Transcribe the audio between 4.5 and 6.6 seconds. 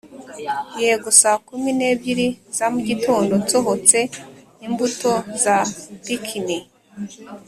imbuto za pickin